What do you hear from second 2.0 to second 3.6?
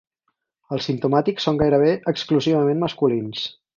exclusivament masculins.